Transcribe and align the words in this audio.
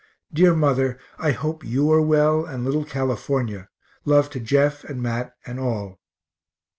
Dear 0.33 0.55
mother, 0.55 0.97
I 1.19 1.29
hope 1.29 1.63
you 1.63 1.91
are 1.91 2.01
well, 2.01 2.43
and 2.43 2.65
little 2.65 2.85
California 2.85 3.69
love 4.03 4.31
to 4.31 4.39
Jeff 4.39 4.83
and 4.83 4.99
Mat 4.99 5.35
and 5.45 5.59
all. 5.59 5.99